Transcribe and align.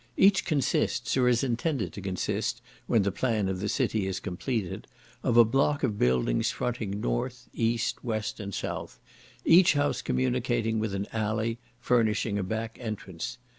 Each 0.17 0.43
consists, 0.43 1.15
or 1.15 1.27
is 1.27 1.43
intended 1.43 1.93
to 1.93 2.01
consist, 2.01 2.63
when 2.87 3.03
the 3.03 3.11
plan 3.11 3.47
of 3.47 3.59
the 3.59 3.69
city 3.69 4.07
is 4.07 4.19
completed, 4.19 4.87
of 5.21 5.37
a 5.37 5.45
block 5.45 5.83
of 5.83 5.99
buildings 5.99 6.49
fronting 6.49 6.99
north, 6.99 7.47
east, 7.53 8.03
west, 8.03 8.39
and 8.39 8.51
south; 8.51 8.99
each 9.45 9.73
house 9.73 10.01
communicating 10.01 10.79
with 10.79 10.95
an 10.95 11.05
alley, 11.13 11.59
furnishing 11.79 12.39
a 12.39 12.43
back 12.43 12.77
entrance. 12.81 13.37